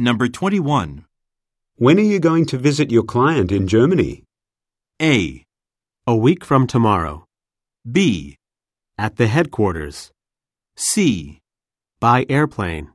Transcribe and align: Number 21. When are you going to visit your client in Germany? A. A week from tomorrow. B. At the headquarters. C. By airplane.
Number 0.00 0.28
21. 0.28 1.06
When 1.74 1.98
are 1.98 2.02
you 2.02 2.20
going 2.20 2.46
to 2.46 2.56
visit 2.56 2.92
your 2.92 3.02
client 3.02 3.50
in 3.50 3.66
Germany? 3.66 4.22
A. 5.02 5.44
A 6.06 6.14
week 6.14 6.44
from 6.44 6.68
tomorrow. 6.68 7.24
B. 7.90 8.36
At 8.96 9.16
the 9.16 9.26
headquarters. 9.26 10.12
C. 10.76 11.40
By 11.98 12.26
airplane. 12.28 12.92